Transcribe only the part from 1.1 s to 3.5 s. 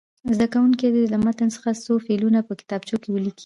له متن څخه څو فعلونه په کتابچو کې ولیکي.